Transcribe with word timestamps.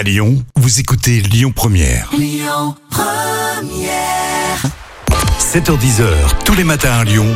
À 0.00 0.02
Lyon, 0.02 0.42
vous 0.56 0.80
écoutez 0.80 1.20
Lyon 1.20 1.52
Première. 1.54 2.10
7h10h, 5.38 6.42
tous 6.46 6.54
les 6.54 6.64
matins 6.64 7.00
à 7.00 7.04
Lyon, 7.04 7.26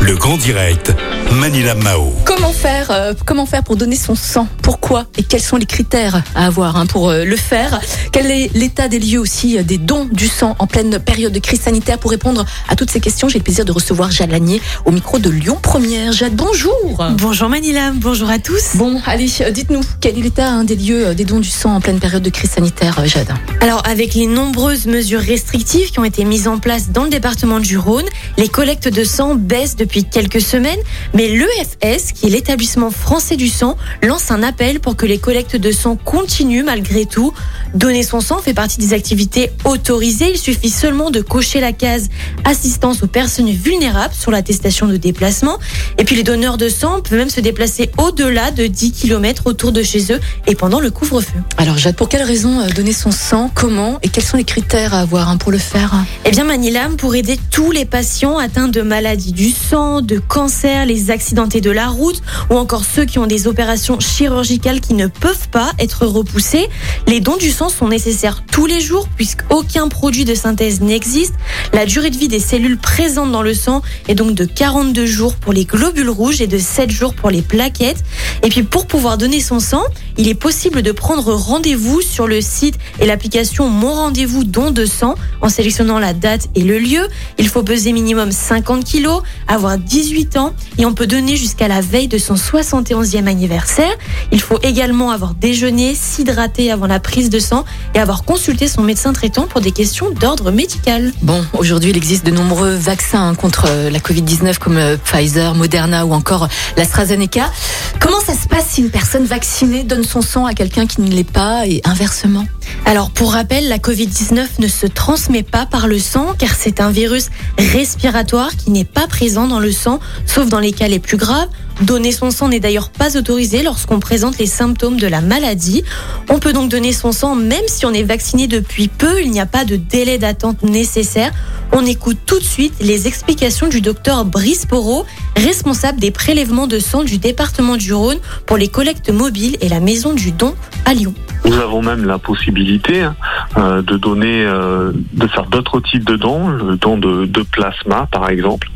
le 0.00 0.16
grand 0.16 0.38
direct, 0.38 0.94
Manila 1.34 1.74
Mao. 1.74 2.12
Comment 2.24 2.52
faire, 2.52 2.90
euh, 2.90 3.12
comment 3.26 3.44
faire 3.44 3.64
pour 3.64 3.76
donner 3.76 3.96
son 3.96 4.14
sang? 4.14 4.46
Pourquoi 4.62 5.06
Et 5.18 5.24
quels 5.24 5.40
sont 5.40 5.56
les 5.56 5.66
critères 5.66 6.22
à 6.34 6.46
avoir 6.46 6.76
hein, 6.76 6.86
pour 6.86 7.10
euh, 7.10 7.24
le 7.24 7.36
faire? 7.36 7.80
Quel 8.12 8.30
est 8.30 8.54
l'état 8.54 8.86
des 8.86 9.00
lieux 9.00 9.18
aussi 9.18 9.58
euh, 9.58 9.62
des 9.62 9.78
dons 9.78 10.04
du 10.10 10.28
sang 10.28 10.54
en 10.60 10.66
pleine 10.66 10.98
période 11.00 11.32
de 11.32 11.38
crise 11.40 11.60
sanitaire? 11.62 11.98
Pour 11.98 12.12
répondre 12.12 12.44
à 12.68 12.76
toutes 12.76 12.90
ces 12.90 13.00
questions, 13.00 13.28
j'ai 13.28 13.38
le 13.38 13.44
plaisir 13.44 13.64
de 13.64 13.72
recevoir 13.72 14.12
Jade 14.12 14.30
Lanier 14.30 14.62
au 14.84 14.92
micro 14.92 15.18
de 15.18 15.28
Lyon 15.28 15.58
Première. 15.60 16.12
Jade, 16.12 16.36
bonjour 16.36 17.04
Bonjour 17.18 17.48
Manila, 17.48 17.90
bonjour 17.94 18.30
à 18.30 18.38
tous. 18.38 18.76
Bon, 18.76 19.00
allez, 19.04 19.28
euh, 19.40 19.50
dites-nous, 19.50 19.80
quel 20.00 20.16
est 20.18 20.22
l'état 20.22 20.48
hein, 20.48 20.64
des 20.64 20.76
lieux 20.76 21.08
euh, 21.08 21.14
des 21.14 21.24
dons 21.24 21.40
du 21.40 21.48
sang 21.48 21.74
en 21.74 21.80
pleine 21.80 21.98
période 21.98 22.22
de 22.22 22.30
crise 22.30 22.50
sanitaire, 22.50 22.98
euh, 23.00 23.06
Jade? 23.06 23.32
Alors 23.60 23.82
avec 23.86 24.14
les 24.14 24.26
nombreuses 24.26 24.86
mesures 24.86 25.20
restrictives 25.20 25.90
qui 25.90 25.98
ont 25.98 26.04
été 26.04 26.24
mises 26.24 26.46
en 26.46 26.58
place 26.58 26.90
dans 26.90 27.04
le 27.04 27.10
département 27.10 27.58
du 27.58 27.76
Rhône, 27.76 28.04
les 28.38 28.48
collectes 28.48 28.88
de 28.88 29.02
sang 29.04 29.34
baissent 29.34 29.76
depuis 29.76 30.04
quelques 30.04 30.40
semaines, 30.40 30.78
mais 31.12 31.23
l'EFS, 31.28 32.12
qui 32.12 32.26
est 32.26 32.30
l'établissement 32.30 32.90
français 32.90 33.36
du 33.36 33.48
sang, 33.48 33.76
lance 34.02 34.30
un 34.30 34.42
appel 34.42 34.80
pour 34.80 34.96
que 34.96 35.06
les 35.06 35.18
collectes 35.18 35.56
de 35.56 35.72
sang 35.72 35.96
continuent 35.96 36.64
malgré 36.64 37.06
tout. 37.06 37.32
Donner 37.74 38.02
son 38.02 38.20
sang 38.20 38.38
fait 38.38 38.54
partie 38.54 38.78
des 38.78 38.92
activités 38.92 39.50
autorisées, 39.64 40.30
il 40.30 40.38
suffit 40.38 40.70
seulement 40.70 41.10
de 41.10 41.20
cocher 41.20 41.60
la 41.60 41.72
case 41.72 42.08
assistance 42.44 43.02
aux 43.02 43.06
personnes 43.06 43.50
vulnérables 43.50 44.14
sur 44.14 44.30
l'attestation 44.30 44.86
de 44.86 44.96
déplacement. 44.96 45.58
Et 45.98 46.04
puis 46.04 46.16
les 46.16 46.22
donneurs 46.22 46.58
de 46.58 46.68
sang 46.68 47.00
peuvent 47.00 47.18
même 47.18 47.30
se 47.30 47.40
déplacer 47.40 47.90
au-delà 47.98 48.50
de 48.50 48.66
10 48.66 48.92
km 48.92 49.46
autour 49.46 49.72
de 49.72 49.82
chez 49.82 50.12
eux 50.12 50.20
et 50.46 50.54
pendant 50.54 50.80
le 50.80 50.90
couvre-feu. 50.90 51.38
Alors 51.56 51.78
Jade, 51.78 51.96
pour 51.96 52.08
quelles 52.08 52.22
raisons 52.22 52.60
euh, 52.60 52.68
donner 52.70 52.92
son 52.92 53.10
sang? 53.10 53.50
Comment? 53.54 53.98
Et 54.02 54.08
quels 54.08 54.24
sont 54.24 54.36
les 54.36 54.44
critères 54.44 54.94
à 54.94 55.00
avoir 55.00 55.28
hein, 55.28 55.36
pour 55.36 55.52
le 55.52 55.58
faire? 55.58 55.94
Eh 56.24 56.30
bien, 56.30 56.44
Manilam, 56.44 56.96
pour 56.96 57.14
aider 57.14 57.38
tous 57.50 57.70
les 57.70 57.84
patients 57.84 58.38
atteints 58.38 58.68
de 58.68 58.82
maladies 58.82 59.32
du 59.32 59.50
sang, 59.50 60.00
de 60.00 60.18
cancer, 60.18 60.86
les 60.86 61.03
accidentés 61.10 61.60
de 61.60 61.70
la 61.70 61.88
route 61.88 62.22
ou 62.50 62.54
encore 62.54 62.84
ceux 62.84 63.04
qui 63.04 63.18
ont 63.18 63.26
des 63.26 63.46
opérations 63.46 64.00
chirurgicales 64.00 64.80
qui 64.80 64.94
ne 64.94 65.06
peuvent 65.06 65.48
pas 65.48 65.72
être 65.78 66.06
repoussées, 66.06 66.68
les 67.06 67.20
dons 67.20 67.36
du 67.36 67.50
sang 67.50 67.68
sont 67.68 67.88
nécessaires 67.88 68.42
tous 68.50 68.66
les 68.66 68.80
jours 68.80 69.08
puisqu'aucun 69.16 69.88
produit 69.88 70.24
de 70.24 70.34
synthèse 70.34 70.80
n'existe. 70.80 71.34
La 71.72 71.86
durée 71.86 72.10
de 72.10 72.16
vie 72.16 72.28
des 72.28 72.40
cellules 72.40 72.78
présentes 72.78 73.32
dans 73.32 73.42
le 73.42 73.54
sang 73.54 73.82
est 74.08 74.14
donc 74.14 74.34
de 74.34 74.44
42 74.44 75.06
jours 75.06 75.34
pour 75.36 75.52
les 75.52 75.64
globules 75.64 76.10
rouges 76.10 76.40
et 76.40 76.46
de 76.46 76.58
7 76.58 76.90
jours 76.90 77.14
pour 77.14 77.30
les 77.30 77.42
plaquettes. 77.42 78.04
Et 78.42 78.48
puis, 78.48 78.62
pour 78.62 78.86
pouvoir 78.86 79.18
donner 79.18 79.40
son 79.40 79.60
sang, 79.60 79.82
il 80.16 80.28
est 80.28 80.34
possible 80.34 80.82
de 80.82 80.92
prendre 80.92 81.32
rendez-vous 81.32 82.00
sur 82.00 82.26
le 82.26 82.40
site 82.40 82.78
et 83.00 83.06
l'application 83.06 83.68
Mon 83.68 83.92
Rendez-vous 83.92 84.44
Don 84.44 84.70
de 84.70 84.86
sang 84.86 85.14
en 85.40 85.48
sélectionnant 85.48 85.98
la 85.98 86.12
date 86.12 86.48
et 86.54 86.62
le 86.62 86.78
lieu. 86.78 87.08
Il 87.38 87.48
faut 87.48 87.62
peser 87.62 87.92
minimum 87.92 88.30
50 88.30 88.84
kilos, 88.84 89.22
avoir 89.48 89.78
18 89.78 90.36
ans 90.36 90.54
et 90.78 90.84
on 90.94 90.96
peut 90.96 91.08
donner 91.08 91.34
jusqu'à 91.34 91.66
la 91.66 91.80
veille 91.80 92.06
de 92.06 92.18
son 92.18 92.34
71e 92.34 93.26
anniversaire. 93.26 93.92
Il 94.30 94.40
faut 94.40 94.60
également 94.62 95.10
avoir 95.10 95.34
déjeuné, 95.34 95.92
s'hydrater 95.92 96.70
avant 96.70 96.86
la 96.86 97.00
prise 97.00 97.30
de 97.30 97.40
sang 97.40 97.64
et 97.96 97.98
avoir 97.98 98.22
consulté 98.22 98.68
son 98.68 98.82
médecin 98.82 99.12
traitant 99.12 99.48
pour 99.48 99.60
des 99.60 99.72
questions 99.72 100.10
d'ordre 100.10 100.52
médical. 100.52 101.12
Bon, 101.20 101.44
aujourd'hui, 101.58 101.90
il 101.90 101.96
existe 101.96 102.24
de 102.24 102.30
nombreux 102.30 102.76
vaccins 102.76 103.34
contre 103.34 103.66
la 103.90 103.98
Covid-19 103.98 104.58
comme 104.58 104.76
euh, 104.76 104.96
Pfizer, 104.96 105.56
Moderna 105.56 106.06
ou 106.06 106.12
encore 106.12 106.46
l'AstraZeneca. 106.76 107.50
Comment 107.98 108.20
ça 108.20 108.34
se 108.34 108.46
passe 108.46 108.66
si 108.68 108.82
une 108.82 108.90
personne 108.90 109.24
vaccinée 109.24 109.82
donne 109.82 110.04
son 110.04 110.22
sang 110.22 110.46
à 110.46 110.54
quelqu'un 110.54 110.86
qui 110.86 111.00
ne 111.00 111.10
l'est 111.10 111.28
pas 111.28 111.66
et 111.66 111.80
inversement? 111.82 112.46
Alors 112.86 113.10
pour 113.10 113.32
rappel, 113.32 113.68
la 113.68 113.78
Covid-19 113.78 114.46
ne 114.60 114.68
se 114.68 114.86
transmet 114.86 115.42
pas 115.42 115.66
par 115.66 115.88
le 115.88 115.98
sang 115.98 116.34
car 116.38 116.50
c'est 116.56 116.80
un 116.80 116.90
virus 116.90 117.30
respiratoire 117.58 118.54
qui 118.56 118.70
n'est 118.70 118.84
pas 118.84 119.06
présent 119.08 119.48
dans 119.48 119.58
le 119.58 119.72
sang, 119.72 119.98
sauf 120.26 120.48
dans 120.48 120.60
les 120.60 120.72
cas 120.72 120.83
les 120.88 120.98
plus 120.98 121.16
graves. 121.16 121.48
Donner 121.82 122.12
son 122.12 122.30
sang 122.30 122.48
n'est 122.48 122.60
d'ailleurs 122.60 122.90
pas 122.90 123.16
autorisé 123.16 123.62
lorsqu'on 123.62 123.98
présente 123.98 124.38
les 124.38 124.46
symptômes 124.46 124.96
de 124.96 125.06
la 125.06 125.20
maladie. 125.20 125.82
On 126.30 126.38
peut 126.38 126.52
donc 126.52 126.70
donner 126.70 126.92
son 126.92 127.12
sang 127.12 127.34
même 127.34 127.66
si 127.66 127.84
on 127.84 127.92
est 127.92 128.04
vacciné 128.04 128.46
depuis 128.46 128.88
peu, 128.88 129.20
il 129.22 129.30
n'y 129.30 129.40
a 129.40 129.46
pas 129.46 129.64
de 129.64 129.76
délai 129.76 130.18
d'attente 130.18 130.62
nécessaire. 130.62 131.32
On 131.72 131.84
écoute 131.84 132.18
tout 132.26 132.38
de 132.38 132.44
suite 132.44 132.74
les 132.80 133.08
explications 133.08 133.68
du 133.68 133.80
docteur 133.80 134.24
Brice 134.24 134.66
Porot, 134.66 135.04
responsable 135.36 135.98
des 135.98 136.12
prélèvements 136.12 136.68
de 136.68 136.78
sang 136.78 137.02
du 137.02 137.18
département 137.18 137.76
du 137.76 137.92
Rhône 137.92 138.18
pour 138.46 138.56
les 138.56 138.68
collectes 138.68 139.10
mobiles 139.10 139.56
et 139.60 139.68
la 139.68 139.80
maison 139.80 140.12
du 140.12 140.30
don 140.30 140.54
à 140.84 140.94
Lyon. 140.94 141.14
Nous 141.44 141.54
avons 141.54 141.82
même 141.82 142.04
la 142.04 142.18
possibilité 142.18 143.02
hein, 143.02 143.16
euh, 143.58 143.82
de 143.82 143.96
donner, 143.96 144.44
euh, 144.46 144.92
de 145.12 145.26
faire 145.26 145.46
d'autres 145.46 145.80
types 145.80 146.04
de 146.04 146.16
dons, 146.16 146.48
le 146.48 146.76
don 146.76 146.96
de, 146.96 147.26
de 147.26 147.42
plasma 147.42 148.08
par 148.10 148.30
exemple 148.30 148.68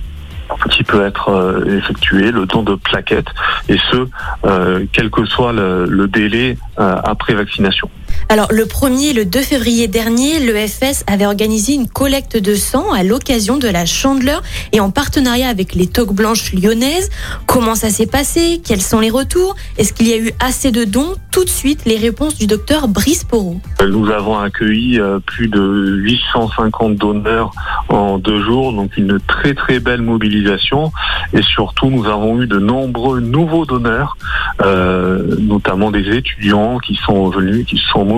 qui 0.71 0.85
peut 0.85 1.05
être 1.05 1.29
euh, 1.31 1.79
effectué, 1.79 2.31
le 2.31 2.47
don 2.47 2.63
de 2.63 2.75
plaquettes, 2.75 3.29
et 3.69 3.79
ce, 3.91 4.09
euh, 4.45 4.85
quel 4.93 5.11
que 5.11 5.25
soit 5.27 5.53
le, 5.53 5.87
le 5.87 6.09
délai 6.09 6.57
euh, 6.79 7.01
après 7.05 7.35
vaccination. 7.35 7.91
Alors, 8.31 8.49
le 8.51 8.67
1er 8.67 9.11
et 9.11 9.13
le 9.15 9.25
2 9.25 9.41
février 9.41 9.89
dernier, 9.89 10.39
l'EFS 10.39 11.03
avait 11.07 11.25
organisé 11.25 11.73
une 11.73 11.89
collecte 11.89 12.37
de 12.37 12.55
sang 12.55 12.93
à 12.93 13.03
l'occasion 13.03 13.57
de 13.57 13.69
la 13.69 13.87
Chandeleur 13.87 14.43
et 14.73 14.81
en 14.81 14.91
partenariat 14.91 15.49
avec 15.49 15.75
les 15.75 15.87
Toques 15.87 16.13
Blanches 16.13 16.53
lyonnaises. 16.53 17.09
Comment 17.47 17.75
ça 17.75 17.89
s'est 17.89 18.07
passé? 18.07 18.61
Quels 18.63 18.83
sont 18.83 19.01
les 19.01 19.09
retours? 19.09 19.57
Est-ce 19.79 19.95
qu'il 19.95 20.09
y 20.09 20.13
a 20.13 20.19
eu 20.19 20.33
assez 20.41 20.71
de 20.73 20.85
dons? 20.85 21.15
Tout 21.33 21.45
de 21.45 21.49
suite, 21.49 21.87
les 21.87 21.97
réponses 21.97 22.37
du 22.37 22.47
docteur 22.47 22.87
Brice 22.87 23.25
Porot. 23.25 23.61
Nous 23.81 24.11
avons 24.11 24.39
accueilli 24.39 25.01
euh, 25.01 25.21
plus 25.21 25.49
de 25.49 25.97
850 26.03 26.97
donneurs 26.97 27.53
en 27.89 28.19
deux 28.19 28.43
jours, 28.43 28.75
donc 28.75 28.95
une 28.99 29.19
très 29.21 29.55
très 29.55 29.81
belle 29.81 30.03
mobilisation. 30.03 30.93
Et 31.33 31.41
surtout, 31.41 31.89
nous 31.89 32.05
avons 32.07 32.43
eu 32.43 32.47
de 32.47 32.59
nombreux 32.59 33.21
nouveaux 33.21 33.65
donneurs, 33.65 34.19
euh, 34.61 35.37
notamment 35.39 35.91
des 35.91 36.15
étudiants 36.15 36.79
qui 36.79 36.95
sont 36.95 37.31
venus, 37.31 37.65
qui 37.65 37.81
sont 37.91 38.05
mobilisés 38.05 38.18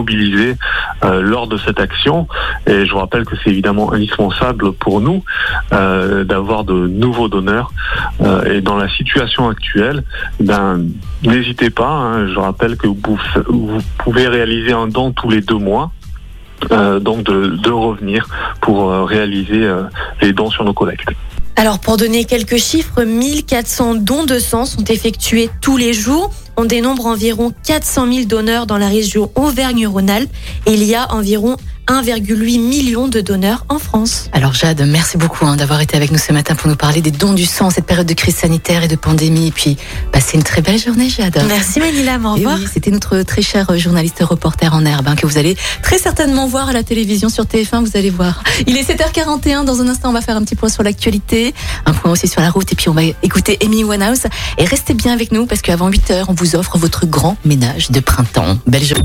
euh, 1.05 1.21
lors 1.21 1.47
de 1.47 1.57
cette 1.57 1.81
action. 1.81 2.27
Et 2.67 2.87
je 2.87 2.93
vous 2.93 2.99
rappelle 2.99 3.25
que 3.25 3.35
c'est 3.43 3.51
évidemment 3.51 3.93
indispensable 3.93 4.73
pour 4.73 5.01
nous 5.01 5.25
euh, 5.73 6.25
d'avoir 6.25 6.65
de 6.65 6.87
nouveaux 6.87 7.29
donneurs. 7.29 7.73
Euh, 8.21 8.45
et 8.45 8.61
dans 8.61 8.77
la 8.77 8.89
situation 8.89 9.49
actuelle, 9.49 10.05
ben, 10.41 10.83
n'hésitez 11.23 11.71
pas. 11.71 11.89
hein. 11.89 12.29
je 12.29 12.39
rappelle 12.39 12.77
que 12.77 12.87
vous, 12.87 13.19
pouvez 13.99 14.29
réaliser 14.29 14.73
un 14.73 14.89
don 14.89 15.13
tous 15.13 15.31
les 15.31 15.41
deux 15.41 15.59
mois. 15.59 15.91
Donc 16.71 17.23
de, 17.23 17.71
revenir 17.71 18.27
pour 18.61 18.93
réaliser 19.09 19.67
les 20.21 20.35
dons 20.35 20.51
sur 20.51 20.63
nos 20.63 20.75
collectes. 20.75 21.09
Alors, 21.57 21.79
pour 21.79 21.97
donner 21.97 22.25
quelques 22.25 22.59
chiffres, 22.59 23.03
1400 23.03 23.95
dons 23.97 24.25
de 24.25 24.39
sang 24.39 24.67
sont 24.67 24.85
effectués 24.85 25.49
tous 25.63 25.79
les 25.79 25.95
jours. 25.95 26.31
On 26.57 26.65
dénombre 26.65 27.07
environ 27.07 27.53
400 27.65 28.13
000 28.13 28.25
donneurs 28.27 28.67
dans 28.67 28.79
la 28.79 28.89
région 28.89 29.31
Auvergne-Rhône-Alpes 29.35 30.31
il 30.67 30.85
y 30.85 30.95
a 30.95 31.13
environ 31.13 31.57
1,8 31.91 32.61
million 32.61 33.09
de 33.09 33.21
donneurs 33.21 33.65
en 33.69 33.81
France. 33.81 34.31
Alors 34.33 34.53
Jade, 34.53 34.81
merci 34.87 35.17
beaucoup 35.17 35.45
hein, 35.45 35.57
d'avoir 35.57 35.81
été 35.81 35.97
avec 35.97 36.13
nous 36.13 36.19
ce 36.19 36.33
matin 36.33 36.55
pour 36.55 36.69
nous 36.69 36.77
parler 36.77 37.01
des 37.01 37.11
dons 37.11 37.33
du 37.33 37.45
sang 37.45 37.67
en 37.67 37.71
cette 37.71 37.85
période 37.85 38.07
de 38.07 38.15
crise 38.15 38.37
sanitaire 38.37 38.85
et 38.85 38.89
de 38.89 38.95
pandémie. 38.95 39.49
Et 39.49 39.51
puis, 39.51 39.77
passez 40.13 40.37
une 40.37 40.45
très 40.45 40.63
belle 40.63 40.79
journée, 40.79 41.09
Jade. 41.09 41.43
Merci 41.49 41.81
Manila, 41.81 42.21
au 42.25 42.35
revoir. 42.35 42.59
oui, 42.61 42.69
C'était 42.73 42.93
notre 42.93 43.23
très 43.23 43.43
cher 43.43 43.77
journaliste 43.77 44.23
reporter 44.23 44.73
en 44.73 44.85
herbe 44.85 45.09
hein, 45.09 45.17
que 45.17 45.27
vous 45.27 45.37
allez 45.37 45.57
très 45.83 45.99
certainement 45.99 46.47
voir 46.47 46.69
à 46.69 46.73
la 46.73 46.85
télévision 46.85 47.29
sur 47.29 47.45
TF1. 47.45 47.85
Vous 47.85 47.97
allez 47.97 48.11
voir. 48.11 48.45
Il 48.69 48.77
est 48.77 48.89
7h41. 48.89 49.65
Dans 49.65 49.81
un 49.81 49.89
instant, 49.89 50.11
on 50.11 50.13
va 50.13 50.21
faire 50.21 50.37
un 50.37 50.45
petit 50.45 50.55
point 50.55 50.69
sur 50.69 50.85
l'actualité, 50.85 51.55
un 51.87 51.93
point 51.93 52.13
aussi 52.13 52.29
sur 52.29 52.41
la 52.41 52.51
route, 52.51 52.71
et 52.71 52.77
puis 52.77 52.89
on 52.89 52.95
va 52.95 53.03
écouter 53.25 53.59
Amy 53.65 53.83
Winehouse. 53.83 54.27
Et 54.59 54.65
restez 54.65 54.95
bien 54.95 55.13
avec 55.13 55.33
nous 55.33 55.47
parce 55.47 55.61
qu'avant 55.61 55.91
8h, 55.91 56.27
on 56.29 56.35
vous 56.35 56.55
offre 56.55 56.79
votre 56.79 57.05
grand 57.07 57.37
ménage 57.45 57.91
de 57.91 57.99
printemps. 57.99 58.59
Belle 58.69 58.85
journée. 58.85 59.05